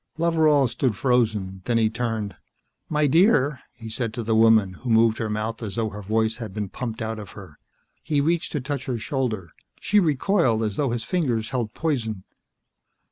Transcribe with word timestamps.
Loveral 0.17 0.67
stood 0.67 0.95
frozen, 0.95 1.61
then 1.65 1.77
he 1.77 1.87
turned. 1.87 2.35
"My 2.89 3.05
dear," 3.05 3.59
he 3.73 3.87
said 3.87 4.15
to 4.15 4.23
the 4.23 4.33
woman 4.35 4.73
who 4.81 4.89
moved 4.89 5.19
her 5.19 5.29
mouth 5.29 5.61
as 5.61 5.75
though 5.75 5.89
her 5.89 6.01
voice 6.01 6.37
had 6.37 6.55
been 6.55 6.69
pumped 6.69 7.03
out 7.03 7.19
of 7.19 7.33
her. 7.33 7.59
He 8.01 8.19
reached 8.19 8.51
to 8.53 8.61
touch 8.61 8.87
her 8.87 8.97
shoulder. 8.97 9.51
She 9.79 9.99
recoiled, 9.99 10.63
as 10.63 10.75
though 10.75 10.89
his 10.89 11.03
fingers 11.03 11.51
held 11.51 11.75
poison. 11.75 12.23